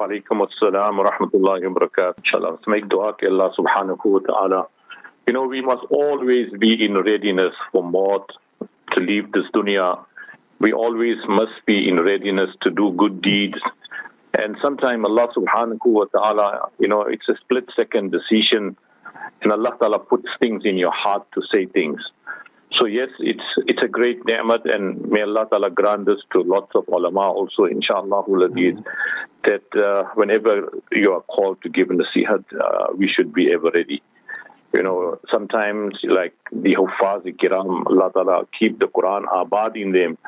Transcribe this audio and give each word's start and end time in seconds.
Wa 0.00 0.08
alaikum 0.08 0.40
assalam 0.48 0.96
wa 0.96 1.10
rahmatullahi 1.10 1.68
wa 1.68 1.78
barakatuh. 1.78 2.24
Inshallah, 2.24 2.52
let's 2.52 2.66
make 2.66 2.88
dua 2.88 3.14
to 3.20 3.26
Allah 3.26 3.52
subhanahu 3.52 4.02
wa 4.06 4.20
ta'ala. 4.20 4.66
You 5.26 5.34
know, 5.34 5.42
we 5.42 5.60
must 5.60 5.84
always 5.90 6.48
be 6.58 6.82
in 6.82 6.94
readiness 6.94 7.52
for 7.70 7.84
maut, 7.84 8.26
to 8.92 9.00
leave 9.00 9.30
this 9.32 9.44
dunya. 9.54 10.02
We 10.58 10.72
always 10.72 11.18
must 11.28 11.52
be 11.66 11.86
in 11.86 12.00
readiness 12.00 12.48
to 12.62 12.70
do 12.70 12.92
good 12.96 13.20
deeds. 13.20 13.58
And 14.32 14.56
sometimes 14.62 15.04
Allah 15.04 15.28
subhanahu 15.36 15.84
wa 15.84 16.06
ta'ala, 16.06 16.70
you 16.78 16.88
know, 16.88 17.02
it's 17.02 17.28
a 17.28 17.36
split 17.36 17.68
second 17.76 18.10
decision 18.10 18.78
and 19.42 19.52
Allah 19.52 19.76
ta'ala 19.78 19.98
puts 19.98 20.28
things 20.40 20.62
in 20.64 20.78
your 20.78 20.92
heart 20.92 21.26
to 21.34 21.42
say 21.52 21.66
things. 21.66 22.00
So 22.72 22.86
yes, 22.86 23.08
it's 23.18 23.44
it's 23.66 23.82
a 23.82 23.88
great 23.88 24.24
ni'mat 24.24 24.64
and 24.64 25.10
may 25.10 25.22
Allah 25.22 25.46
ta'ala 25.50 25.70
grant 25.70 26.06
this 26.06 26.20
to 26.32 26.42
lots 26.42 26.72
of 26.74 26.84
ulama 26.88 27.32
also 27.32 27.64
inshallah 27.64 28.22
mm 28.24 28.84
that 29.42 29.64
uh, 29.74 30.04
whenever 30.14 30.68
you 30.92 31.12
are 31.12 31.22
called 31.22 31.62
to 31.62 31.68
give 31.70 31.88
nasihat, 31.88 32.44
uh, 32.52 32.92
we 32.94 33.08
should 33.08 33.32
be 33.32 33.50
ever 33.52 33.70
ready. 33.72 34.02
You 34.74 34.82
know, 34.82 35.18
sometimes 35.30 35.98
like 36.04 36.34
the 36.52 36.76
Hufaz 36.76 37.24
Kiram, 37.40 37.86
Allah 37.86 38.10
Ta'ala 38.12 38.46
keep 38.56 38.78
the 38.78 38.86
Quran 38.86 39.24
abad 39.34 39.78
in 39.78 39.92
them. 39.92 40.18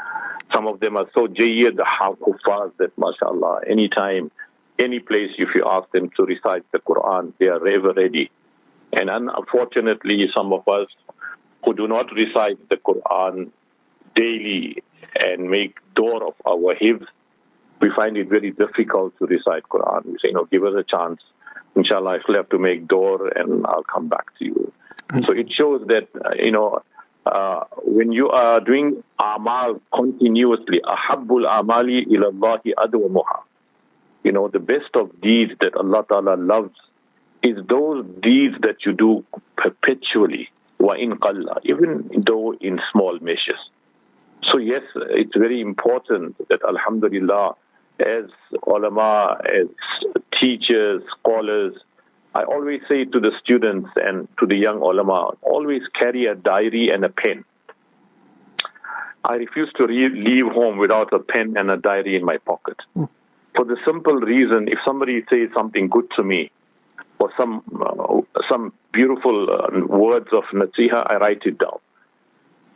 Some 0.53 0.67
of 0.67 0.81
them 0.81 0.97
are 0.97 1.07
so 1.15 1.27
jayyid, 1.27 1.77
the 1.77 1.87
Hufaz 2.01 2.73
that 2.79 2.97
mashallah, 2.97 3.61
anytime, 3.69 4.31
any 4.79 4.99
place 4.99 5.31
if 5.39 5.51
you 5.55 5.65
ask 5.69 5.91
them 5.93 6.11
to 6.17 6.25
recite 6.25 6.65
the 6.73 6.79
Quran, 6.79 7.35
they 7.39 7.47
are 7.47 7.67
ever 7.69 7.93
ready. 7.93 8.31
And 8.93 9.11
unfortunately, 9.11 10.27
some 10.35 10.53
of 10.53 10.67
us 10.67 10.89
who 11.65 11.75
do 11.75 11.87
not 11.89 12.13
recite 12.13 12.69
the 12.69 12.77
Quran 12.77 13.51
daily 14.15 14.83
and 15.19 15.51
make 15.51 15.77
door 15.95 16.27
of 16.27 16.35
our 16.47 16.75
hifz, 16.75 17.07
we 17.81 17.91
find 17.95 18.17
it 18.17 18.29
very 18.29 18.51
difficult 18.51 19.17
to 19.19 19.27
recite 19.27 19.65
Quran. 19.65 20.07
We 20.07 20.19
say, 20.23 20.31
no, 20.33 20.45
give 20.45 20.65
us 20.65 20.75
a 20.77 20.85
chance. 20.85 21.21
Inshallah, 21.75 22.11
I 22.11 22.23
still 22.23 22.37
have 22.37 22.49
to 22.51 22.59
make 22.59 22.87
door 22.87 23.29
and 23.29 23.67
I'll 23.67 23.85
come 23.85 24.09
back 24.09 24.27
to 24.39 24.45
you. 24.45 24.73
So 25.25 25.33
it 25.33 25.53
shows 25.53 25.87
that, 25.89 26.09
uh, 26.25 26.31
you 26.39 26.53
know, 26.53 26.83
uh, 27.27 27.65
when 27.85 28.13
you 28.13 28.31
are 28.31 28.61
doing 28.61 29.03
amal 29.19 29.81
continuously, 29.95 30.81
ahabbul 30.85 31.47
amali 31.47 32.07
ilallahi 32.07 32.73
adwamuha. 32.77 33.43
You 34.25 34.33
know, 34.33 34.49
the 34.49 34.59
best 34.59 34.95
of 34.95 35.21
deeds 35.21 35.53
that 35.61 35.77
Allah 35.77 36.05
Ta'ala 36.09 36.37
loves 36.37 36.75
is 37.43 37.57
those 37.69 38.07
deeds 38.21 38.55
that 38.63 38.87
you 38.87 38.93
do 38.93 39.25
perpetually, 39.57 40.49
in 40.91 41.13
qalla, 41.13 41.59
even 41.65 42.11
though 42.27 42.55
in 42.61 42.81
small 42.91 43.19
measures. 43.21 43.59
So 44.51 44.59
yes, 44.59 44.83
it's 44.95 45.37
very 45.37 45.61
important 45.61 46.37
that 46.49 46.61
Alhamdulillah, 46.65 47.55
as 48.01 48.25
ulama, 48.67 49.39
as 49.45 49.67
teachers, 50.39 51.03
scholars, 51.19 51.75
I 52.35 52.43
always 52.45 52.81
say 52.89 53.05
to 53.05 53.21
the 53.21 53.31
students 53.43 53.91
and 53.97 54.27
to 54.41 54.47
the 54.47 54.57
young 54.57 54.81
ulama, 54.81 55.31
always 55.43 55.83
carry 55.99 56.27
a 56.27 56.35
diary 56.35 56.91
and 56.91 57.05
a 57.05 57.09
pen. 57.09 57.45
I 59.25 59.35
refuse 59.35 59.71
to 59.77 59.87
re- 59.87 60.09
leave 60.09 60.47
home 60.53 60.79
without 60.79 61.13
a 61.13 61.21
pen 61.21 61.57
and 61.57 61.71
a 61.71 61.77
diary 61.77 62.17
in 62.17 62.25
my 62.25 62.39
pocket. 62.39 62.79
Mm. 62.97 63.09
For 63.55 63.65
the 63.65 63.77
simple 63.85 64.17
reason, 64.17 64.67
if 64.69 64.79
somebody 64.85 65.23
says 65.31 65.51
something 65.55 65.89
good 65.89 66.11
to 66.17 66.25
me, 66.25 66.51
or 67.19 67.31
some 67.37 67.63
uh, 67.81 68.43
some 68.51 68.73
beautiful 68.93 69.49
uh, 69.51 69.87
words 69.87 70.29
of 70.33 70.45
nasiha, 70.53 71.11
I 71.11 71.17
write 71.17 71.43
it 71.45 71.59
down, 71.59 71.79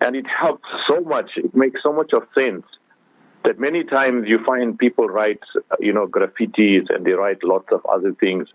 and 0.00 0.16
it 0.16 0.26
helps 0.26 0.68
so 0.88 1.00
much. 1.00 1.32
It 1.36 1.54
makes 1.54 1.82
so 1.82 1.92
much 1.92 2.12
of 2.12 2.22
sense 2.34 2.64
that 3.44 3.60
many 3.60 3.84
times 3.84 4.24
you 4.26 4.42
find 4.44 4.76
people 4.76 5.06
write, 5.06 5.40
you 5.78 5.92
know, 5.92 6.06
graffitis 6.06 6.86
and 6.90 7.04
they 7.06 7.12
write 7.12 7.44
lots 7.44 7.68
of 7.70 7.84
other 7.86 8.12
things. 8.12 8.48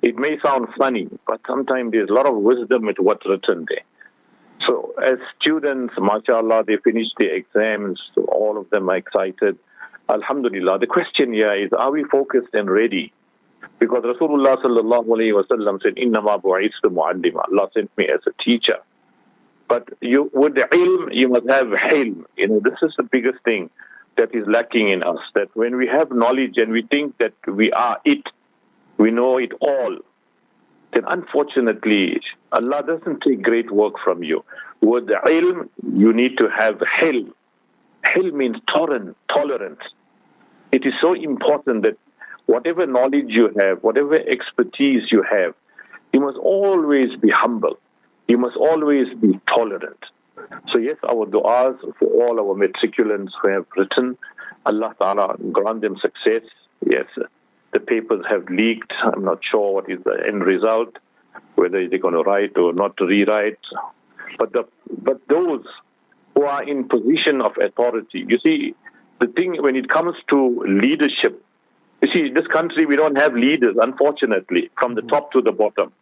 It 0.00 0.16
may 0.16 0.38
sound 0.42 0.68
funny, 0.78 1.08
but 1.26 1.40
sometimes 1.46 1.92
there's 1.92 2.08
a 2.08 2.14
lot 2.14 2.26
of 2.26 2.36
wisdom 2.36 2.88
in 2.88 2.94
what's 3.00 3.26
written 3.28 3.66
there. 3.68 3.84
So 4.66 4.94
as 5.04 5.18
students, 5.38 5.94
mashallah, 5.98 6.64
they 6.66 6.78
finish 6.82 7.08
the 7.18 7.26
exams, 7.34 8.00
so 8.14 8.24
all 8.24 8.58
of 8.58 8.70
them 8.70 8.88
are 8.88 8.96
excited. 8.96 9.58
Alhamdulillah. 10.08 10.78
The 10.78 10.86
question 10.86 11.32
here 11.32 11.54
is, 11.54 11.70
are 11.72 11.90
we 11.90 12.04
focused 12.04 12.54
and 12.54 12.70
ready? 12.70 13.12
Because 13.80 14.04
Rasulullah 14.04 14.62
sallallahu 14.62 15.06
alayhi 15.06 15.34
wa 15.34 15.42
sallam 15.50 15.82
said, 15.82 15.96
إِنَّمَا 15.96 16.42
بُعِثْتُ 16.42 16.84
Allah 16.84 17.68
sent 17.72 17.90
me 17.96 18.06
as 18.08 18.20
a 18.26 18.42
teacher. 18.42 18.76
But 19.68 19.88
you, 20.02 20.30
with 20.34 20.54
ilm, 20.54 21.14
you 21.14 21.28
must 21.28 21.48
have 21.48 21.68
hilm. 21.68 22.24
You 22.36 22.48
know, 22.48 22.60
this 22.62 22.78
is 22.82 22.92
the 22.98 23.04
biggest 23.04 23.42
thing 23.42 23.70
that 24.18 24.34
is 24.34 24.44
lacking 24.46 24.90
in 24.90 25.02
us. 25.02 25.20
That 25.34 25.48
when 25.54 25.76
we 25.76 25.86
have 25.86 26.10
knowledge 26.10 26.58
and 26.58 26.72
we 26.72 26.82
think 26.82 27.16
that 27.18 27.32
we 27.46 27.72
are 27.72 27.98
it, 28.04 28.22
we 28.98 29.10
know 29.10 29.38
it 29.38 29.52
all, 29.60 29.96
then 30.92 31.04
unfortunately, 31.06 32.20
Allah 32.52 32.82
doesn't 32.86 33.22
take 33.22 33.42
great 33.42 33.70
work 33.70 33.94
from 34.04 34.22
you. 34.22 34.44
With 34.82 35.06
the 35.06 35.20
ilm, 35.24 35.70
you 35.96 36.12
need 36.12 36.36
to 36.36 36.50
have 36.50 36.82
hilm. 37.00 37.32
Hilm 38.04 38.34
means 38.34 38.56
tolerant, 38.70 39.16
tolerance. 39.28 39.80
It 40.70 40.84
is 40.84 40.92
so 41.00 41.14
important 41.14 41.82
that 41.84 41.96
whatever 42.50 42.84
knowledge 42.84 43.28
you 43.28 43.48
have, 43.60 43.78
whatever 43.82 44.16
expertise 44.16 45.12
you 45.12 45.22
have, 45.22 45.54
you 46.12 46.18
must 46.18 46.36
always 46.38 47.10
be 47.20 47.30
humble. 47.30 47.78
You 48.26 48.38
must 48.38 48.56
always 48.56 49.06
be 49.20 49.38
tolerant. 49.46 50.02
So 50.72 50.78
yes, 50.78 50.96
our 51.08 51.26
du'as 51.26 51.78
for 51.98 52.08
all 52.08 52.40
our 52.40 52.56
matriculants 52.56 53.30
who 53.40 53.48
have 53.50 53.66
written, 53.76 54.18
Allah 54.66 54.94
Ta'ala 54.98 55.36
grant 55.52 55.82
them 55.82 55.96
success. 56.00 56.42
Yes, 56.84 57.06
the 57.72 57.78
papers 57.78 58.24
have 58.28 58.48
leaked. 58.50 58.92
I'm 59.00 59.24
not 59.24 59.38
sure 59.48 59.74
what 59.74 59.88
is 59.88 60.00
the 60.04 60.16
end 60.26 60.44
result, 60.44 60.98
whether 61.54 61.88
they're 61.88 61.98
going 62.00 62.14
to 62.14 62.22
write 62.22 62.56
or 62.56 62.72
not 62.72 62.96
to 62.96 63.06
rewrite. 63.06 63.58
But 64.38 64.52
the, 64.52 64.64
but 65.02 65.20
those 65.28 65.64
who 66.34 66.42
are 66.44 66.64
in 66.64 66.88
position 66.88 67.42
of 67.42 67.52
authority, 67.62 68.24
you 68.26 68.38
see, 68.42 68.74
the 69.20 69.28
thing 69.28 69.62
when 69.62 69.76
it 69.76 69.88
comes 69.88 70.16
to 70.30 70.64
leadership, 70.66 71.44
you 72.02 72.08
see, 72.12 72.30
this 72.32 72.46
country 72.46 72.86
we 72.86 72.96
don't 72.96 73.16
have 73.16 73.34
leaders, 73.34 73.76
unfortunately, 73.80 74.70
from 74.78 74.94
the 74.94 75.02
top 75.02 75.32
to 75.32 75.42
the 75.42 75.52
bottom. 75.52 75.92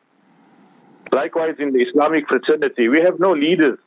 Likewise, 1.12 1.56
in 1.58 1.72
the 1.72 1.80
Islamic 1.80 2.28
fraternity, 2.28 2.88
we 2.88 3.00
have 3.00 3.18
no 3.18 3.32
leaders 3.32 3.78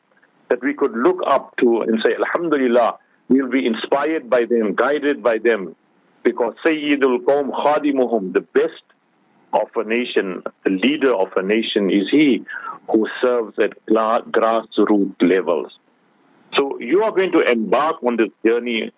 that 0.49 0.61
we 0.61 0.73
could 0.73 0.91
look 0.93 1.19
up 1.25 1.55
to 1.57 1.81
and 1.81 2.01
say, 2.03 2.15
Alhamdulillah, 2.15 2.97
we'll 3.29 3.49
be 3.49 3.65
inspired 3.65 4.29
by 4.29 4.45
them, 4.45 4.75
guided 4.75 5.23
by 5.23 5.37
them. 5.37 5.75
Because 6.23 6.55
Sayyidul 6.65 7.19
Qawm 7.23 7.51
Khadimuhum, 7.51 8.33
the 8.33 8.41
best 8.41 8.83
of 9.53 9.69
a 9.75 9.83
nation, 9.83 10.43
the 10.63 10.71
leader 10.71 11.13
of 11.13 11.29
a 11.35 11.41
nation 11.41 11.89
is 11.89 12.09
he 12.09 12.43
who 12.89 13.07
serves 13.21 13.57
at 13.59 13.73
grassroots 13.87 15.21
levels. 15.21 15.77
So 16.55 16.79
you 16.79 17.03
are 17.03 17.11
going 17.11 17.31
to 17.31 17.41
embark 17.41 18.03
on 18.03 18.17
this 18.17 18.29
journey 18.45 18.91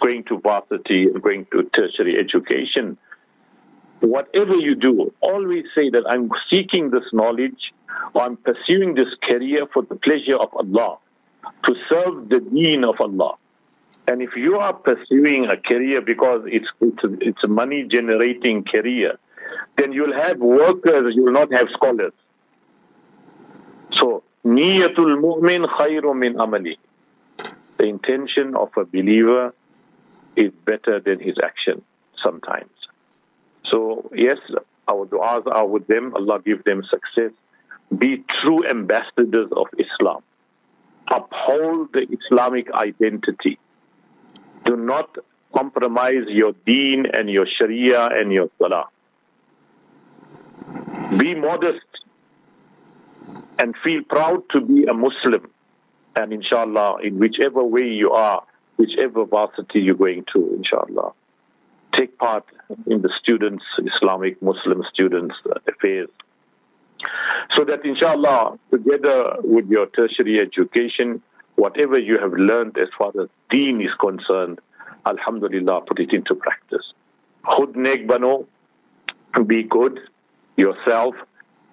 going 0.00 0.24
to 0.24 0.38
varsity 0.40 1.08
going 1.22 1.46
to 1.52 1.62
tertiary 1.74 2.18
education. 2.18 2.96
Whatever 4.00 4.54
you 4.54 4.74
do, 4.74 5.12
always 5.20 5.64
say 5.74 5.90
that 5.90 6.04
I'm 6.08 6.30
seeking 6.48 6.90
this 6.90 7.04
knowledge 7.12 7.72
or 8.14 8.22
I'm 8.22 8.36
pursuing 8.36 8.94
this 8.94 9.14
career 9.22 9.66
for 9.72 9.82
the 9.82 9.96
pleasure 9.96 10.36
of 10.36 10.48
Allah, 10.54 10.96
to 11.64 11.74
serve 11.88 12.28
the 12.28 12.40
deen 12.40 12.84
of 12.84 13.00
Allah. 13.00 13.34
And 14.08 14.22
if 14.22 14.30
you 14.36 14.56
are 14.56 14.72
pursuing 14.72 15.46
a 15.46 15.56
career 15.56 16.00
because 16.00 16.42
it's, 16.46 16.66
it's, 16.80 17.04
a, 17.04 17.12
it's 17.20 17.44
a 17.44 17.48
money 17.48 17.84
generating 17.88 18.64
career, 18.64 19.18
then 19.76 19.92
you'll 19.92 20.18
have 20.18 20.38
workers, 20.38 21.14
you'll 21.14 21.32
not 21.32 21.52
have 21.52 21.68
scholars. 21.72 22.12
So, 23.92 24.22
niyatul 24.44 25.20
mu'min 25.20 25.66
khayru 25.66 26.16
min 26.16 26.34
amali. 26.34 26.76
The 27.80 27.86
intention 27.86 28.54
of 28.56 28.68
a 28.76 28.84
believer 28.84 29.54
is 30.36 30.52
better 30.64 31.00
than 31.00 31.18
his 31.18 31.36
action 31.42 31.82
sometimes. 32.22 32.70
So, 33.70 34.10
yes, 34.14 34.38
our 34.86 35.06
du'as 35.06 35.46
are 35.46 35.66
with 35.66 35.86
them. 35.86 36.14
Allah 36.14 36.40
give 36.44 36.62
them 36.64 36.82
success 36.84 37.32
be 37.96 38.24
true 38.40 38.66
ambassadors 38.66 39.50
of 39.52 39.66
Islam. 39.78 40.22
Uphold 41.10 41.92
the 41.92 42.06
Islamic 42.08 42.72
identity. 42.72 43.58
Do 44.64 44.76
not 44.76 45.16
compromise 45.52 46.24
your 46.28 46.52
deen 46.64 47.06
and 47.12 47.28
your 47.28 47.46
sharia 47.46 48.06
and 48.06 48.32
your 48.32 48.48
salah. 48.58 48.86
Be 51.18 51.34
modest 51.34 51.86
and 53.58 53.74
feel 53.82 54.02
proud 54.08 54.42
to 54.50 54.60
be 54.60 54.84
a 54.84 54.94
Muslim. 54.94 55.50
And 56.16 56.32
inshallah, 56.32 56.98
in 57.02 57.18
whichever 57.18 57.62
way 57.62 57.88
you 57.88 58.10
are, 58.10 58.42
whichever 58.76 59.24
varsity 59.24 59.80
you're 59.80 59.94
going 59.94 60.24
to, 60.32 60.54
inshallah, 60.56 61.12
take 61.96 62.18
part 62.18 62.44
in 62.86 63.02
the 63.02 63.10
students, 63.20 63.64
Islamic 63.78 64.40
Muslim 64.42 64.82
students' 64.92 65.36
affairs. 65.66 66.08
So 67.56 67.64
that 67.64 67.84
inshallah, 67.84 68.58
together 68.70 69.36
with 69.42 69.68
your 69.68 69.86
tertiary 69.86 70.40
education, 70.40 71.22
whatever 71.56 71.98
you 71.98 72.18
have 72.18 72.32
learned 72.32 72.78
as 72.78 72.88
far 72.96 73.12
as 73.20 73.28
deen 73.50 73.80
is 73.80 73.90
concerned, 74.00 74.60
alhamdulillah, 75.06 75.82
put 75.82 76.00
it 76.00 76.12
into 76.12 76.34
practice. 76.34 76.92
Khud 77.44 78.06
bano, 78.06 78.46
be 79.46 79.62
good 79.62 80.00
yourself 80.56 81.14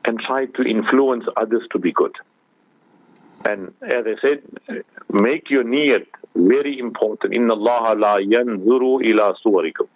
and 0.06 0.19
try 0.19 0.45
to 0.45 0.62
influence 0.63 1.25
others 1.36 1.63
to 1.72 1.80
be 1.80 1.92
good. 1.92 2.16
And 3.45 3.74
as 3.81 4.06
I 4.06 4.16
said, 4.22 4.42
make 5.12 5.50
your 5.50 5.63
niyat 5.63 6.06
very 6.36 6.80
important. 6.80 7.34
Inna 7.34 7.54
Allah 7.54 7.95
la 7.95 8.18
yanzuru 8.18 9.04
ila 9.04 9.36
suwarikum. 9.45 9.88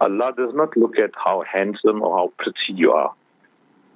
Allah 0.00 0.32
does 0.36 0.52
not 0.54 0.76
look 0.76 0.98
at 0.98 1.10
how 1.14 1.42
handsome 1.42 2.02
or 2.02 2.16
how 2.16 2.32
pretty 2.38 2.72
you 2.74 2.92
are. 2.92 3.14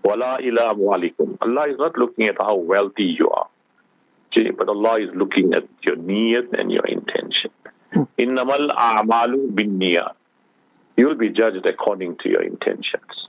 Wala 0.05 0.39
ila 0.41 0.75
amwalikum. 0.75 1.37
Allah 1.41 1.69
is 1.69 1.79
not 1.79 1.99
looking 1.99 2.29
at 2.29 2.37
how 2.39 2.55
wealthy 2.57 3.05
you 3.05 3.29
are. 3.31 3.49
But 4.57 4.69
Allah 4.69 5.01
is 5.01 5.11
looking 5.15 5.55
at 5.55 5.65
your 5.83 5.97
niyat 5.97 6.59
and 6.59 6.71
your 6.71 6.87
intention. 6.87 7.51
Hmm. 7.93 8.03
Innamal 8.19 8.71
a'malu 8.71 9.55
bin 9.55 9.79
niyat. 9.79 10.13
You'll 10.97 11.15
be 11.17 11.31
judged 11.31 11.65
according 11.67 12.19
to 12.19 12.29
your 12.29 12.43
intentions. 12.43 13.26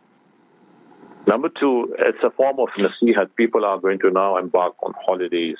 Number 1.27 1.49
two, 1.49 1.93
it's 1.99 2.23
a 2.23 2.29
form 2.29 2.57
of 2.59 2.69
nasihat. 2.79 3.35
People 3.35 3.65
are 3.65 3.77
going 3.77 3.99
to 3.99 4.09
now 4.09 4.37
embark 4.37 4.75
on 4.81 4.93
holidays. 5.05 5.57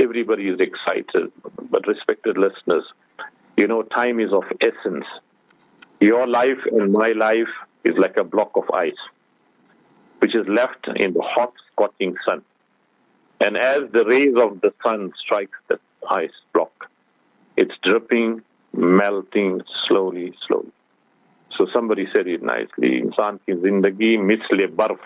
Everybody 0.00 0.48
is 0.48 0.58
excited. 0.58 1.30
But 1.70 1.86
respected 1.86 2.38
listeners, 2.38 2.84
you 3.58 3.68
know, 3.68 3.82
time 3.82 4.20
is 4.20 4.32
of 4.32 4.44
essence. 4.62 5.04
Your 6.00 6.26
life 6.26 6.64
and 6.72 6.92
my 6.92 7.12
life 7.12 7.52
is 7.84 7.94
like 7.98 8.16
a 8.16 8.24
block 8.24 8.52
of 8.56 8.70
ice, 8.70 9.02
which 10.20 10.34
is 10.34 10.46
left 10.48 10.88
in 10.88 11.12
the 11.12 11.22
hot, 11.22 11.52
scorching 11.72 12.16
sun. 12.24 12.42
And 13.38 13.58
as 13.58 13.90
the 13.92 14.06
rays 14.06 14.34
of 14.36 14.62
the 14.62 14.72
sun 14.82 15.12
strike 15.22 15.50
the 15.68 15.78
ice 16.08 16.30
block, 16.54 16.88
it's 17.58 17.74
dripping, 17.82 18.40
melting 18.72 19.60
slowly, 19.86 20.34
slowly. 20.46 20.72
So 21.56 21.66
somebody 21.72 22.06
said 22.12 22.26
it 22.26 22.42
nicely. 22.42 23.00
Insan 23.00 23.40
ki 23.46 23.52
zindagi 23.52 24.18
misle 24.18 24.68
barf. 24.68 24.98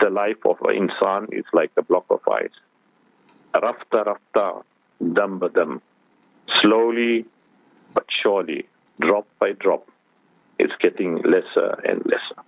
The 0.00 0.10
life 0.10 0.44
of 0.44 0.56
an 0.62 0.88
insan 0.88 1.32
is 1.32 1.44
like 1.52 1.70
a 1.76 1.82
block 1.82 2.06
of 2.10 2.20
ice. 2.28 2.58
Rafta 3.54 4.04
rafta, 4.06 4.62
dam 5.14 5.40
badam. 5.40 5.80
Slowly 6.60 7.24
but 7.94 8.04
surely, 8.22 8.66
drop 9.00 9.26
by 9.38 9.52
drop, 9.52 9.88
it's 10.58 10.72
getting 10.80 11.22
lesser 11.22 11.80
and 11.84 12.02
lesser. 12.06 12.42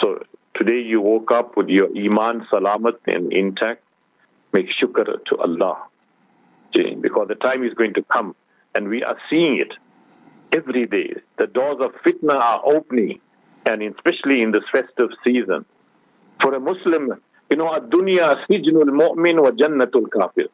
So 0.00 0.22
today 0.54 0.80
you 0.80 1.00
woke 1.00 1.30
up 1.30 1.56
with 1.56 1.68
your 1.68 1.88
iman 1.96 2.46
salamat 2.52 2.98
and 3.06 3.32
intact. 3.32 3.82
Make 4.52 4.68
shukr 4.70 5.04
to 5.26 5.36
Allah. 5.38 5.76
Because 6.72 7.28
the 7.28 7.34
time 7.34 7.64
is 7.64 7.74
going 7.74 7.94
to 7.94 8.02
come 8.02 8.36
and 8.74 8.88
we 8.88 9.02
are 9.02 9.16
seeing 9.28 9.58
it 9.58 9.72
every 10.52 10.86
day. 10.86 11.14
The 11.38 11.46
doors 11.46 11.78
of 11.80 11.92
fitna 12.04 12.34
are 12.34 12.62
opening, 12.64 13.20
and 13.66 13.82
especially 13.82 14.42
in 14.42 14.52
this 14.52 14.64
festive 14.72 15.10
season. 15.24 15.64
For 16.40 16.54
a 16.54 16.60
Muslim, 16.60 17.20
you 17.50 17.56
know, 17.56 17.70
dunya 17.80 18.44
sijnul 18.46 18.90
mu'min 18.90 19.42
wa 19.42 19.50
jannatul 19.50 20.10
kafir. 20.10 20.48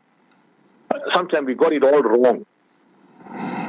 Sometimes 1.15 1.47
we 1.47 1.55
got 1.55 1.73
it 1.73 1.83
all 1.83 2.03
wrong. 2.03 2.47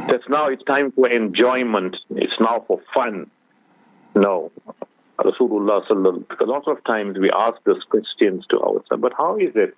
That's 0.08 0.28
now 0.30 0.48
it's 0.48 0.64
time 0.64 0.92
for 0.92 1.10
enjoyment. 1.10 1.98
It's 2.12 2.40
now 2.40 2.64
for 2.68 2.80
fun. 2.94 3.32
No. 4.16 4.52
Rasulullah 5.20 5.86
sallallahu 5.88 6.28
because 6.28 6.48
lots 6.48 6.68
of 6.68 6.84
times 6.84 7.18
we 7.18 7.32
ask 7.32 7.58
these 7.66 7.84
questions 7.90 8.46
to 8.50 8.60
ourselves, 8.60 9.00
but 9.00 9.14
how 9.18 9.38
is 9.38 9.52
it 9.56 9.76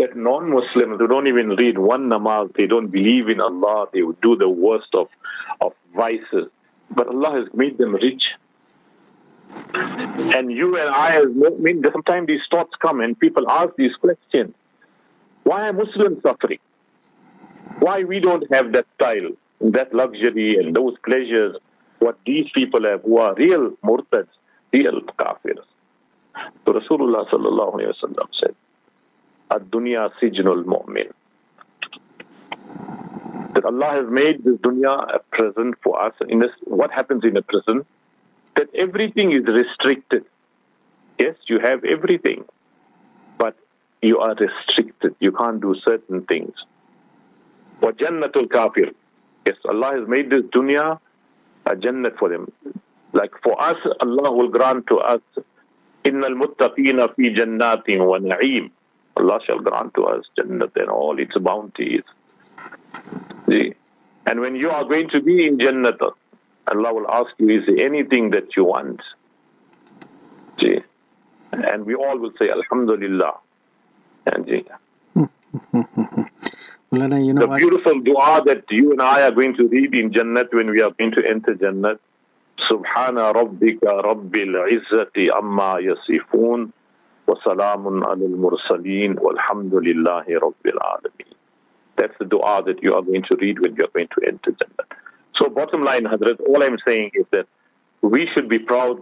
that 0.00 0.16
non-Muslims 0.16 0.98
who 0.98 1.06
don't 1.06 1.26
even 1.26 1.50
read 1.50 1.78
one 1.78 2.08
namaz, 2.08 2.54
they 2.56 2.66
don't 2.66 2.88
believe 2.88 3.28
in 3.28 3.40
Allah, 3.40 3.86
they 3.92 4.02
would 4.02 4.20
do 4.22 4.34
the 4.34 4.48
worst 4.48 4.94
of, 4.94 5.08
of 5.60 5.72
vices. 5.94 6.48
But 6.90 7.08
Allah 7.08 7.32
has 7.40 7.48
made 7.54 7.76
them 7.76 7.94
rich. 7.94 8.22
And 9.74 10.50
you 10.50 10.76
and 10.76 10.88
I, 10.88 11.16
as 11.16 11.26
mean, 11.58 11.82
sometimes 11.92 12.26
these 12.28 12.40
thoughts 12.50 12.72
come 12.80 13.00
and 13.00 13.18
people 13.18 13.48
ask 13.50 13.74
these 13.76 13.94
questions. 13.96 14.54
Why 15.44 15.68
are 15.68 15.72
Muslims 15.72 16.22
suffering? 16.22 16.60
Why 17.80 18.04
we 18.04 18.20
don't 18.20 18.52
have 18.54 18.72
that 18.72 18.86
style, 18.94 19.30
that 19.60 19.92
luxury 19.94 20.56
and 20.56 20.74
those 20.74 20.94
pleasures, 21.04 21.56
what 21.98 22.18
these 22.24 22.48
people 22.54 22.84
have 22.84 23.02
who 23.02 23.18
are 23.18 23.34
real 23.34 23.72
murtads, 23.84 24.28
real 24.72 25.00
kafirs. 25.18 25.64
So 26.64 26.72
Rasulullah 26.72 27.28
sallallahu 27.28 27.74
alayhi 27.74 27.92
wa 28.02 28.08
sallam 28.08 28.28
said, 28.40 28.54
Ad-dunya 29.51 30.09
sijnul 30.19 30.65
mu'min 30.65 31.11
that 33.55 33.63
Allah 33.63 34.03
has 34.03 34.07
made 34.11 34.43
this 34.43 34.57
dunya 34.57 35.15
a 35.15 35.19
prison 35.31 35.73
for 35.81 35.99
us. 35.99 36.13
In 36.27 36.39
this, 36.39 36.51
what 36.65 36.91
happens 36.91 37.23
in 37.23 37.37
a 37.37 37.41
prison? 37.41 37.85
That 38.57 38.67
everything 38.75 39.31
is 39.31 39.45
restricted. 39.47 40.25
Yes, 41.17 41.35
you 41.47 41.59
have 41.59 41.85
everything, 41.85 42.43
but 43.37 43.55
you 44.01 44.19
are 44.19 44.35
restricted. 44.35 45.15
You 45.19 45.31
can't 45.31 45.61
do 45.61 45.73
certain 45.83 46.23
things. 46.23 46.53
وَجَنَّةُ 47.81 48.51
kafir. 48.51 48.91
Yes, 49.45 49.55
Allah 49.67 49.99
has 49.99 50.07
made 50.07 50.29
this 50.29 50.43
dunya 50.53 50.99
a 51.65 51.75
jannat 51.75 52.17
for 52.17 52.29
them. 52.29 52.51
Like 53.13 53.31
for 53.41 53.61
us, 53.61 53.77
Allah 54.01 54.33
will 54.33 54.49
grant 54.49 54.87
to 54.87 54.97
us, 54.97 55.21
إِنَّ 56.03 56.23
الْمُتَّقِينَ 56.23 57.15
فِي 57.15 57.35
جَنَّاتٍ 57.37 57.87
وَنَعِيمٍ 57.87 58.71
Allah 59.17 59.39
shall 59.45 59.59
grant 59.59 59.93
to 59.95 60.05
us 60.05 60.25
Jannat 60.37 60.71
and 60.75 60.89
all 60.89 61.17
its 61.19 61.37
bounties. 61.37 62.03
See? 63.47 63.73
And 64.25 64.39
when 64.41 64.55
you 64.55 64.69
are 64.71 64.83
going 64.83 65.09
to 65.09 65.21
be 65.21 65.45
in 65.47 65.57
Jannat, 65.57 65.99
Allah 66.67 66.93
will 66.93 67.09
ask 67.09 67.31
you, 67.37 67.59
is 67.59 67.65
there 67.67 67.85
anything 67.85 68.31
that 68.31 68.55
you 68.57 68.65
want? 68.65 69.01
See? 70.59 70.77
And 71.51 71.85
we 71.85 71.95
all 71.95 72.17
will 72.17 72.33
say, 72.39 72.49
Alhamdulillah. 72.49 73.33
And 74.25 74.45
see? 74.45 74.65
Mulana, 76.91 77.25
you 77.25 77.33
know 77.33 77.41
the 77.41 77.47
what? 77.47 77.57
beautiful 77.59 77.99
dua 78.01 78.41
that 78.45 78.63
you 78.69 78.91
and 78.91 79.01
I 79.01 79.21
are 79.23 79.31
going 79.31 79.55
to 79.55 79.67
read 79.67 79.93
in 79.93 80.11
Jannat 80.11 80.53
when 80.53 80.69
we 80.71 80.81
are 80.81 80.91
going 80.91 81.11
to 81.11 81.21
enter 81.27 81.55
Jannat. 81.55 81.99
سبحان 82.69 83.17
ربك 83.17 83.83
رب 83.83 84.35
العزة 84.35 85.11
عما 85.17 85.79
يصفون 85.79 86.71
وسلام 87.29 88.03
على 88.03 88.25
المرسلين 88.25 89.19
والحمد 89.19 89.75
لله 89.75 90.25
رب 90.29 90.65
العالمين. 90.65 91.33
That's 91.97 92.17
the 92.19 92.25
dua 92.25 92.63
that 92.65 92.83
you 92.83 92.93
are 92.93 93.01
going 93.01 93.23
to 93.23 93.35
read 93.35 93.59
when 93.59 93.75
you 93.75 93.85
are 93.85 93.93
going 93.93 94.09
to 94.19 94.27
enter 94.27 94.51
Jannah. 94.51 94.87
So 95.35 95.49
bottom 95.49 95.83
line, 95.83 96.03
Hazrat, 96.03 96.39
all 96.47 96.63
I'm 96.63 96.77
saying 96.85 97.11
is 97.13 97.25
that 97.31 97.47
we 98.01 98.27
should 98.27 98.47
be 98.47 98.59
proud 98.59 99.01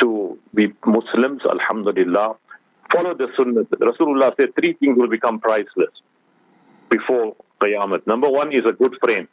to 0.00 0.38
be 0.54 0.72
Muslims, 0.86 1.42
alhamdulillah. 1.44 2.36
Follow 2.92 3.14
the 3.14 3.28
sunnah. 3.36 3.64
Rasulullah 3.64 4.34
said 4.40 4.54
three 4.54 4.72
things 4.74 4.96
will 4.98 5.08
become 5.08 5.38
priceless 5.40 5.90
before 6.88 7.36
Qiyamah. 7.60 8.06
Number 8.06 8.30
one 8.30 8.52
is 8.52 8.64
a 8.64 8.72
good 8.72 8.96
friend. 9.00 9.28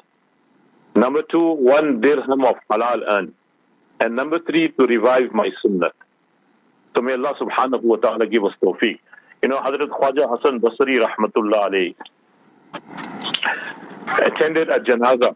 Number 0.95 1.21
two, 1.21 1.51
one 1.53 2.01
dirham 2.01 2.43
of 2.43 2.55
halal 2.69 3.01
earned. 3.07 3.33
And 3.99 4.15
number 4.15 4.39
three, 4.39 4.69
to 4.69 4.85
revive 4.85 5.33
my 5.33 5.49
sunnah. 5.61 5.91
So 6.94 7.02
may 7.02 7.12
Allah 7.12 7.34
subhanahu 7.40 7.82
wa 7.82 7.96
ta'ala 7.96 8.26
give 8.26 8.44
us 8.44 8.52
tawfiq. 8.62 8.98
You 9.42 9.48
know, 9.48 9.58
Hazrat 9.60 9.88
Khwaja 9.88 10.28
Hassan 10.28 10.60
Basri 10.60 11.00
rahmatullah 11.04 11.70
alayhi 11.70 11.94
attended 14.26 14.68
a 14.68 14.80
janaza. 14.80 15.34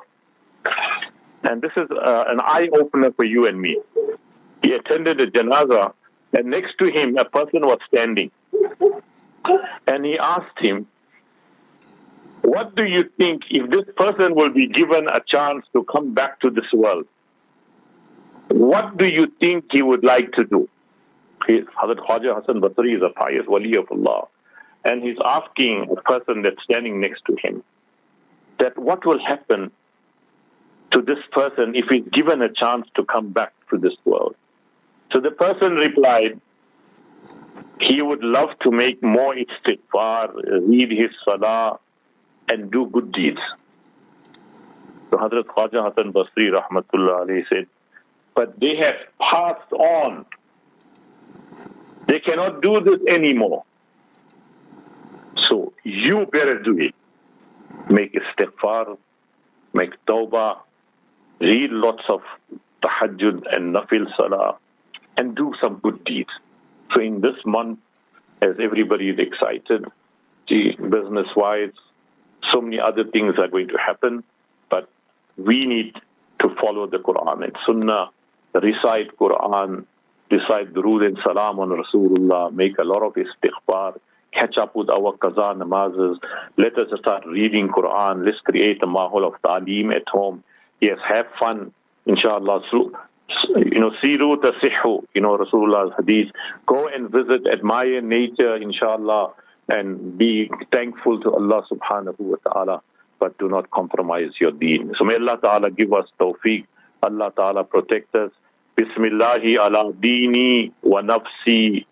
And 1.43 1.61
this 1.63 1.73
is 1.77 1.91
uh, 1.91 2.25
an 2.29 2.41
eye 2.41 2.69
opener 2.73 3.13
for 3.13 3.25
you 3.25 3.47
and 3.47 3.61
me. 3.61 3.79
He 4.63 4.73
attended 4.73 5.21
a 5.21 5.27
janaza, 5.31 5.93
and 6.33 6.47
next 6.47 6.79
to 6.79 6.91
him, 6.91 7.17
a 7.19 7.25
person 7.25 7.61
was 7.67 7.79
standing. 7.89 8.31
And 9.87 10.05
he 10.05 10.19
asked 10.19 10.59
him, 10.59 10.87
What 12.43 12.75
do 12.75 12.85
you 12.85 13.11
think 13.19 13.43
if 13.51 13.71
this 13.71 13.95
person 13.97 14.35
will 14.35 14.51
be 14.51 14.67
given 14.67 15.07
a 15.09 15.21
chance 15.27 15.67
to 15.75 15.85
come 15.85 16.15
back 16.15 16.41
to 16.41 16.51
this 16.51 16.73
world? 16.73 17.07
What 18.49 18.97
do 18.97 19.07
you 19.07 19.31
think 19.39 19.67
he 19.71 19.83
would 19.83 20.03
like 20.05 20.33
to 20.33 20.45
do? 20.45 20.69
Hazrat 21.49 21.97
Khwaja 21.97 22.35
Hassan 22.35 22.61
Basri 22.61 22.97
is 22.97 23.03
a 23.03 23.11
pious 23.11 23.47
wali 23.47 23.75
of 23.75 23.87
Allah. 23.91 24.27
And 24.85 25.03
he's 25.03 25.17
asking 25.25 25.87
the 25.95 26.01
person 26.03 26.43
that's 26.43 26.63
standing 26.63 27.01
next 27.01 27.25
to 27.27 27.37
him 27.43 27.63
that 28.59 28.79
what 28.79 29.05
will 29.07 29.19
happen 29.19 29.71
to 30.91 31.03
this 31.03 31.19
person 31.33 31.75
if 31.75 31.87
he's 31.89 32.05
given 32.13 32.43
a 32.43 32.53
chance 32.53 32.87
to 32.95 33.05
come 33.05 33.31
back 33.31 33.53
to 33.71 33.79
this 33.79 33.95
world. 34.05 34.37
So 35.13 35.21
the 35.21 35.31
person 35.31 35.75
replied, 35.75 36.41
he 37.81 38.01
would 38.03 38.23
love 38.23 38.51
to 38.63 38.71
make 38.71 39.03
more 39.03 39.35
istighfar, 39.35 40.35
read 40.69 40.91
his 40.91 41.11
salah, 41.25 41.79
and 42.49 42.71
do 42.71 42.87
good 42.93 43.13
deeds. 43.13 43.41
So 45.11 45.17
Hazrat 45.17 45.45
Khwaja 45.45 45.89
Hassan 45.89 46.13
Basri 46.13 46.51
rahmatullah 46.51 47.43
said, 47.49 47.67
but 48.35 48.59
they 48.61 48.77
have 48.77 48.97
passed 49.21 49.73
on. 49.73 50.27
They 52.07 52.21
cannot 52.21 52.63
do 52.63 52.81
this 52.81 53.01
anymore. 53.09 53.65
So 55.49 55.73
you 55.83 56.27
better 56.27 56.63
do 56.63 56.79
it. 56.79 56.95
Make 57.91 58.15
istighfar, 58.15 58.97
make 59.73 59.93
tawbah, 60.07 60.59
read 61.41 61.71
lots 61.71 62.03
of 62.09 62.21
tahajjud 62.83 63.43
and 63.55 63.75
nafil 63.75 64.07
salah, 64.17 64.57
and 65.17 65.35
do 65.35 65.53
some 65.61 65.81
good 65.83 66.05
deeds. 66.05 66.31
So 66.93 67.01
in 67.01 67.21
this 67.21 67.37
month, 67.45 67.79
as 68.41 68.57
everybody 68.61 69.11
is 69.11 69.19
excited, 69.19 69.87
business-wise, 70.47 71.73
so 72.53 72.61
many 72.61 72.79
other 72.79 73.05
things 73.05 73.35
are 73.39 73.49
going 73.49 73.69
to 73.69 73.79
happen, 73.79 74.23
but 74.71 74.89
we 75.37 75.67
need 75.67 75.95
to 76.41 76.55
follow 76.61 76.87
the 76.87 76.99
Quran 76.99 77.43
and 77.43 77.57
Sunnah, 77.67 78.11
recite 78.55 79.17
Quran, 79.19 79.87
recite 80.35 80.73
Durood 80.73 81.07
and 81.07 81.19
Salam 81.25 81.59
on 81.61 81.71
Rasulullah, 81.71 82.53
make 82.53 82.79
a 82.79 82.85
lot 82.85 83.03
of 83.03 83.14
istighfar, 83.14 83.99
catch 84.33 84.57
up 84.59 84.75
with 84.75 84.91
our 84.91 85.17
qaza 85.17 85.57
namazes, 85.57 86.17
let 86.59 86.76
us 86.79 86.88
start 86.99 87.25
reading 87.26 87.69
Quran, 87.69 88.25
let's 88.26 88.41
create 88.41 88.83
a 88.83 88.87
mahal 88.87 89.25
of 89.25 89.35
ta'aleem 89.43 89.95
at 89.95 90.09
home. 90.09 90.43
Yes, 90.81 90.99
have 91.09 91.26
fun, 91.38 91.73
inshallah. 92.07 92.62
So, 92.71 92.93
you 93.57 93.81
know, 93.81 93.93
siru 94.03 94.37
tasihu, 94.37 95.05
you 95.14 95.21
know, 95.21 95.38
Rasulullah's 95.38 95.93
hadith. 95.99 96.33
Go 96.67 96.88
and 96.88 97.11
visit, 97.11 97.47
admire 97.50 98.00
nature, 98.00 98.57
inshallah, 98.57 99.33
and 99.69 100.19
be 100.19 100.50
thankful 100.73 101.21
to 101.21 101.33
Allah 101.33 101.62
subhanahu 101.71 102.19
wa 102.19 102.37
ta'ala, 102.47 102.83
but 103.21 103.38
do 103.38 103.49
not 103.49 103.71
compromise 103.71 104.33
your 104.41 104.50
deen. 104.50 104.93
So 104.99 105.05
may 105.05 105.14
Allah 105.14 105.38
ta'ala 105.41 105.71
give 105.71 105.93
us 105.93 106.07
tawfiq. 106.21 106.67
Allah 107.03 107.33
ta'ala 107.35 107.64
protect 107.64 108.14
us. 108.14 108.31
Bismillahi 108.76 109.57
ala 109.57 109.93
dini 110.02 110.73
wa 110.83 111.02
nafsi 111.02 111.87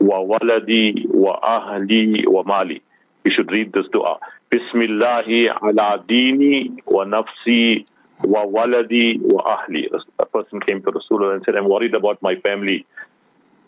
wa 0.00 0.20
waladi 0.20 1.08
wa 1.14 1.42
ahli 1.42 2.26
wa 2.26 2.44
mali. 2.44 2.82
You 3.24 3.30
should 3.32 3.50
read 3.50 3.72
this 3.72 3.86
dua. 3.92 4.18
Bismillahi 4.50 5.48
ala 5.48 5.96
dini 6.06 6.82
wa 6.86 7.04
nafsi 7.06 7.86
wa 8.24 8.44
waladi 8.44 9.18
wa 9.24 9.56
ahli. 9.56 9.88
A 10.18 10.26
person 10.26 10.60
came 10.60 10.82
to 10.82 10.90
Rasulullah 10.92 11.36
and 11.36 11.42
said, 11.46 11.56
I'm 11.56 11.70
worried 11.70 11.94
about 11.94 12.20
my 12.20 12.34
family, 12.36 12.84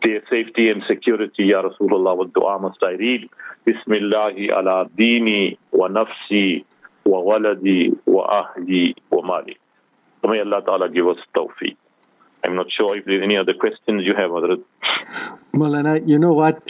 their 0.03 0.21
safety 0.29 0.69
and 0.69 0.83
security, 0.87 1.45
Ya 1.45 1.63
Rasulullah. 1.63 2.15
What 2.17 2.35
dua 2.35 2.59
must 2.59 2.83
I 2.83 2.93
read? 3.01 3.31
Bismillahi 3.65 4.51
ala 4.53 4.85
dini 4.95 5.57
wa 5.73 5.89
nafsi 5.89 6.65
wa 7.07 7.23
waladi 7.25 7.97
wa 8.07 8.29
ahli 8.45 8.95
wa 9.11 9.23
mali. 9.23 9.57
may 10.23 10.41
Allah 10.41 10.61
Ta'ala 10.65 10.91
give 10.91 11.09
us 11.09 11.17
tawfiq. 11.35 11.77
I'm 12.49 12.57
not 12.57 12.73
sure 12.73 12.97
if 12.97 13.05
there's 13.05 13.23
any 13.23 13.37
other 13.37 13.53
questions 13.53 14.05
you 14.07 14.15
have, 14.15 14.31
Hazrat. 14.31 14.65
Malana, 15.53 16.09
you 16.09 16.19
know 16.19 16.33
what? 16.33 16.63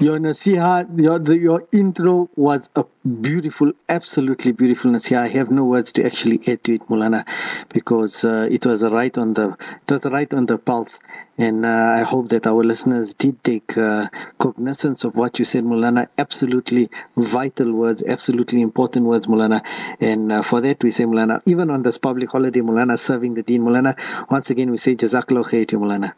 Your 0.00 0.18
nasiha, 0.18 0.98
your, 1.00 1.18
the, 1.18 1.38
your 1.38 1.68
intro 1.72 2.28
was 2.34 2.68
a 2.74 2.84
beautiful, 3.20 3.72
absolutely 3.88 4.50
beautiful 4.52 4.90
nasiha. 4.90 5.18
I 5.18 5.28
have 5.28 5.50
no 5.50 5.64
words 5.64 5.92
to 5.92 6.04
actually 6.04 6.40
add 6.48 6.64
to 6.64 6.74
it, 6.74 6.88
Mulana, 6.88 7.24
because 7.68 8.24
uh, 8.24 8.48
it 8.50 8.64
was 8.66 8.82
right 8.82 9.16
on 9.18 9.34
the 9.34 9.56
it 9.86 9.92
was 9.92 10.04
right 10.06 10.32
on 10.34 10.46
the 10.46 10.56
pulse, 10.58 10.98
and 11.38 11.64
uh, 11.66 11.68
I 11.98 12.02
hope 12.02 12.30
that 12.30 12.46
our 12.46 12.64
listeners 12.64 13.12
did 13.14 13.44
take 13.44 13.76
uh, 13.76 14.08
cognizance 14.38 15.04
of 15.04 15.14
what 15.16 15.38
you 15.38 15.44
said, 15.44 15.64
Mulana. 15.64 16.08
Absolutely 16.18 16.90
vital 17.16 17.70
words, 17.70 18.02
absolutely 18.02 18.62
important 18.62 19.04
words, 19.06 19.26
Mulana, 19.26 19.62
and 20.00 20.32
uh, 20.32 20.42
for 20.42 20.62
that 20.62 20.82
we 20.82 20.90
say, 20.90 21.04
Mulana, 21.04 21.42
even 21.46 21.70
on 21.70 21.82
this 21.82 21.98
public 21.98 22.30
holiday, 22.30 22.60
Mulana, 22.60 22.98
serving 22.98 23.34
the 23.34 23.42
Deen, 23.42 23.62
Mulana. 23.62 23.94
Once 24.30 24.48
again, 24.50 24.70
we 24.70 24.78
say 24.78 24.96
Jazakallah 24.96 25.44
khair 25.44 25.68
to 25.68 25.78
Mulana. 25.78 26.12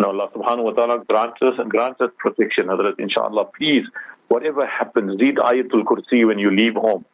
Now 0.00 0.12
Allah 0.12 0.30
subhanahu 0.34 0.62
wa 0.64 0.70
ta'ala 0.72 1.04
grants 1.04 1.42
us 1.42 1.54
and 1.58 1.70
grants 1.70 2.00
us 2.00 2.08
protection, 2.16 2.68
Hazrat, 2.68 2.98
inshallah. 2.98 3.44
Please, 3.54 3.84
whatever 4.28 4.66
happens, 4.66 5.20
read 5.20 5.36
Ayatul 5.36 5.84
Kursi 5.84 6.26
when 6.26 6.38
you 6.38 6.50
leave 6.50 6.72
home. 6.72 7.04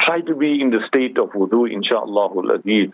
Try 0.00 0.20
to 0.20 0.34
be 0.34 0.60
in 0.60 0.68
the 0.68 0.80
state 0.86 1.16
of 1.16 1.30
wudu, 1.30 1.72
inshallah, 1.72 2.28
aziz. 2.52 2.90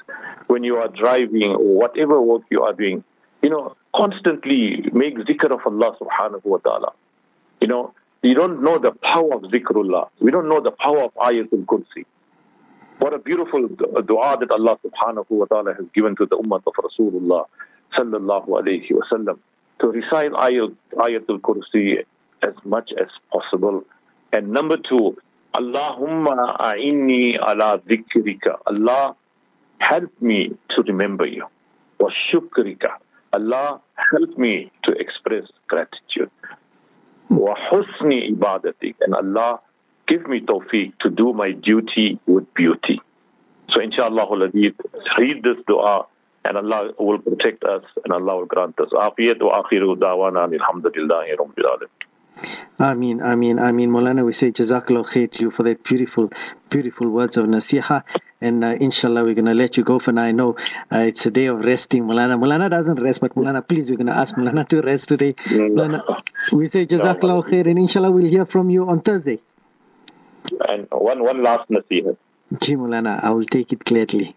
When 0.47 0.63
you 0.63 0.77
are 0.77 0.87
driving 0.87 1.57
or 1.57 1.75
whatever 1.75 2.23
work 2.23 2.43
you 2.51 2.63
are 2.63 2.73
doing, 2.73 3.03
you 3.43 3.51
know, 3.51 3.75
constantly 3.97 4.89
make 4.93 5.17
zikr 5.19 5.51
of 5.51 5.67
Allah 5.67 5.97
subhanahu 6.01 6.45
wa 6.45 6.59
ta'ala. 6.59 6.93
You 7.61 7.67
know, 7.67 7.95
you 8.23 8.35
don't 8.35 8.63
know 8.63 8.79
the 8.79 8.93
power 8.93 9.35
of 9.35 9.43
zikrullah. 9.43 10.09
We 10.21 10.31
don't 10.31 10.49
know 10.49 10.61
the 10.61 10.71
power 10.71 11.03
of 11.03 11.15
Ayatul 11.15 11.65
Kursi. 11.65 12.07
What 13.01 13.13
a 13.13 13.19
beautiful 13.19 13.67
dua 13.67 14.37
that 14.39 14.53
Allah 14.53 14.79
subhanahu 14.87 15.27
wa 15.31 15.47
ta'ala 15.47 15.75
has 15.75 15.87
given 15.93 16.15
to 16.15 16.27
the 16.27 16.37
ummah 16.37 16.63
of 16.65 16.75
Rasulullah 16.75 17.47
sallallahu 17.97 18.49
alayhi 18.49 18.91
wasallam 18.93 19.39
to 19.83 19.89
recite 19.89 20.31
ayat, 20.33 20.73
Ayatul 20.95 21.41
Kursi 21.41 22.05
as 22.43 22.55
much 22.65 22.91
as 22.99 23.09
possible. 23.33 23.83
And 24.33 24.51
number 24.51 24.77
two, 24.77 25.17
Allahumma 25.55 26.57
a'inni 26.59 27.37
ala 27.37 27.79
dhikrika. 27.79 28.59
Allah, 28.67 29.17
help 29.79 30.11
me 30.21 30.57
to 30.71 30.83
remember 30.83 31.27
you. 31.27 31.47
Wa 31.99 32.11
shukrika. 32.31 32.97
Allah, 33.33 33.81
help 34.13 34.39
me 34.39 34.71
to 34.85 34.93
express 34.93 35.45
gratitude. 35.67 36.31
Wa 37.29 37.55
husni 37.71 38.31
ibadatik. 38.33 38.95
And 39.01 39.15
Allah, 39.15 39.61
give 40.07 40.27
me 40.27 40.41
tawfiq 40.41 40.93
to 41.01 41.11
do 41.11 41.33
my 41.33 41.53
duty 41.53 42.19
with 42.27 42.47
beauty. 42.55 43.01
So 43.71 43.81
inshallah, 43.81 44.29
read 44.53 45.43
this 45.43 45.57
dua 45.67 46.07
and 46.45 46.57
Allah 46.57 46.93
will 46.99 47.19
protect 47.19 47.65
us 47.65 47.85
and 48.05 48.13
Allah 48.13 48.39
will 48.39 48.47
grant 48.47 48.79
us 48.81 48.91
afiyat 48.91 49.41
wa 49.41 49.63
akhiru 49.63 49.97
dawana 49.97 50.49
alhamdulillahi 50.49 51.37
rabbil 51.39 51.69
alamin. 51.73 51.89
Ameen, 52.79 53.21
Ameen, 53.21 53.59
Ameen. 53.59 53.91
Molana, 53.91 54.25
we 54.25 54.33
say 54.33 54.51
Jazakallah 54.51 55.07
khair 55.07 55.31
to 55.31 55.41
you 55.41 55.51
for 55.51 55.63
that 55.63 55.85
beautiful, 55.85 56.31
beautiful 56.71 57.09
words 57.09 57.37
of 57.37 57.47
nasiha. 57.47 58.03
And 58.41 58.65
uh, 58.65 58.75
inshallah, 58.81 59.23
we're 59.23 59.35
going 59.35 59.45
to 59.47 59.55
let 59.55 59.77
you 59.77 59.85
go 59.85 59.99
for 60.01 60.11
now. 60.11 60.23
I 60.25 60.33
know 60.33 60.57
uh, 60.91 60.99
it's 60.99 61.25
a 61.27 61.31
day 61.31 61.47
of 61.47 61.61
resting. 61.61 62.05
Mulana, 62.05 62.37
Mulana 62.43 62.69
doesn't 62.71 63.01
rest, 63.01 63.21
but 63.21 63.35
Mulana, 63.37 63.67
please, 63.67 63.91
we're 63.91 63.97
going 63.97 64.09
to 64.09 64.17
ask 64.17 64.35
Mulana 64.35 64.67
to 64.69 64.81
rest 64.81 65.09
today. 65.11 65.35
Mulana, 65.35 66.23
we 66.53 66.67
say 66.67 66.87
Jazakallah 66.87 67.45
khair, 67.47 67.69
and 67.69 67.79
inshallah, 67.79 68.11
we'll 68.11 68.27
hear 68.27 68.47
from 68.47 68.71
you 68.71 68.89
on 68.89 69.01
Thursday. 69.01 69.39
And 70.69 70.89
one, 70.91 71.23
one 71.23 71.43
last 71.43 71.71
nasiha. 71.71 72.17
Ji 72.61 72.75
Mulana, 72.75 73.23
I 73.23 73.31
will 73.31 73.45
take 73.45 73.73
it 73.73 73.85
gladly. 73.85 74.35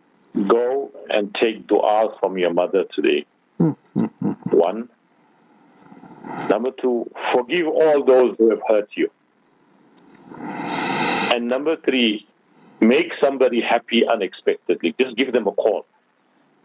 Go 0.48 0.85
and 1.10 1.36
take 1.40 1.68
dua 1.68 2.16
from 2.20 2.38
your 2.38 2.54
mother 2.54 2.86
today. 2.94 3.26
Mm-hmm. 3.60 4.58
One. 4.58 4.90
Number 6.50 6.72
two, 6.72 7.10
forgive 7.34 7.68
all 7.68 8.04
those 8.04 8.36
who 8.38 8.50
have 8.50 8.62
hurt 8.68 8.90
you. 8.96 9.10
And 10.38 11.48
number 11.48 11.76
three, 11.78 12.28
make 12.80 13.12
somebody 13.22 13.62
happy 13.62 14.04
unexpectedly. 14.08 14.96
Just 15.00 15.16
give 15.18 15.34
them 15.34 15.48
a 15.48 15.52
call 15.52 15.86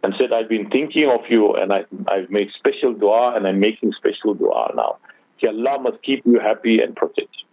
and 0.03 0.15
said, 0.19 0.33
I've 0.33 0.49
been 0.49 0.71
thinking 0.71 1.11
of 1.11 1.21
you 1.29 1.55
and 1.55 1.73
I, 1.73 1.85
I've 2.09 2.31
made 2.31 2.51
special 2.59 2.95
dua 2.95 3.37
and 3.37 3.47
I'm 3.47 3.61
making 3.61 3.93
special 3.93 4.35
dua 4.35 4.73
now. 4.75 4.99
Allah 5.47 5.81
must 5.81 6.03
keep 6.03 6.25
you 6.27 6.39
happy 6.39 6.81
and 6.81 6.95
protect 6.95 7.31
you. 7.39 7.47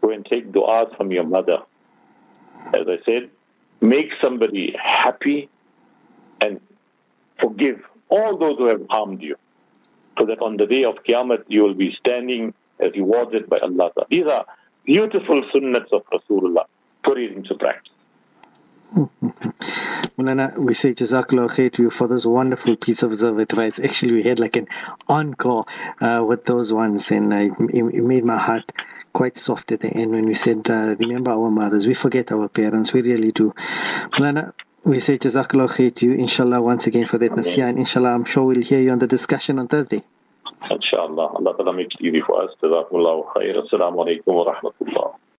Go 0.00 0.10
and 0.10 0.24
take 0.24 0.52
du'as 0.52 0.96
from 0.96 1.10
your 1.12 1.24
mother. 1.24 1.58
As 2.68 2.86
I 2.88 2.98
said, 3.04 3.30
make 3.80 4.08
somebody 4.22 4.74
happy 4.82 5.48
forgive 7.40 7.80
all 8.08 8.38
those 8.38 8.58
who 8.58 8.68
have 8.68 8.82
harmed 8.90 9.22
you, 9.22 9.36
so 10.18 10.26
that 10.26 10.40
on 10.40 10.56
the 10.56 10.66
day 10.66 10.84
of 10.84 10.96
Qiyamah 11.06 11.44
you 11.48 11.62
will 11.62 11.74
be 11.74 11.96
standing 11.98 12.54
as 12.80 12.92
rewarded 12.92 13.48
by 13.48 13.58
Allah. 13.58 13.90
These 14.10 14.26
are 14.26 14.46
beautiful 14.84 15.42
sunnats 15.54 15.92
of 15.92 16.02
Rasulullah. 16.12 16.64
Put 17.02 17.18
it 17.18 17.32
into 17.32 17.54
practice. 17.54 17.92
Mulana, 20.16 20.56
we 20.56 20.74
say 20.74 20.94
Jazakallah 20.94 21.50
khair 21.50 21.72
to 21.72 21.82
you 21.82 21.90
for 21.90 22.06
those 22.06 22.24
wonderful 22.24 22.76
piece 22.76 23.02
of 23.02 23.10
advice. 23.22 23.80
Actually, 23.80 24.12
we 24.12 24.22
had 24.22 24.38
like 24.38 24.54
an 24.54 24.68
encore 25.08 25.64
uh, 26.00 26.22
with 26.24 26.44
those 26.44 26.72
ones, 26.72 27.10
and 27.10 27.32
uh, 27.32 27.36
it, 27.36 27.52
it, 27.72 28.04
made 28.04 28.24
my 28.24 28.38
heart 28.38 28.70
quite 29.12 29.36
soft 29.36 29.72
at 29.72 29.80
the 29.80 29.88
end 29.88 30.12
when 30.12 30.26
we 30.26 30.34
said, 30.34 30.70
uh, 30.70 30.94
Remember 31.00 31.32
our 31.32 31.50
mothers. 31.50 31.88
We 31.88 31.94
forget 31.94 32.30
our 32.30 32.48
parents. 32.48 32.92
We 32.92 33.02
really 33.02 33.32
do. 33.32 33.52
Mulana, 34.12 34.52
we 34.84 34.98
say 34.98 35.18
Jazakallah 35.18 35.68
khair 35.68 35.94
to 35.96 36.06
you, 36.06 36.12
inshallah, 36.12 36.60
once 36.60 36.86
again 36.86 37.06
for 37.06 37.18
that 37.18 37.32
nasiha. 37.32 37.68
And 37.70 37.78
inshallah, 37.78 38.14
I'm 38.14 38.24
sure 38.24 38.44
we'll 38.44 38.62
hear 38.62 38.80
you 38.80 38.90
on 38.90 38.98
the 38.98 39.06
discussion 39.06 39.58
on 39.58 39.68
Thursday. 39.68 40.02
Inshallah. 40.70 41.34
Allah 41.34 41.56
Ta'ala 41.56 41.72
makes 41.72 41.94
it 41.98 42.04
easy 42.04 42.20
for 42.26 42.42
us. 42.42 42.50
Jazakumullah 42.62 43.24
khair. 43.34 43.64
Assalamu 43.64 44.04
alaikum 44.04 44.34
wa 44.34 44.52
rahmatullah. 44.52 45.14